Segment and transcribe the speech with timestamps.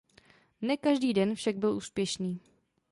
[0.61, 2.39] Ne každý den však byl úspěšný.